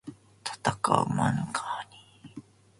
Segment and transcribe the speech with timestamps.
[0.43, 1.87] たたかうマヌカハ
[2.23, 2.43] ニー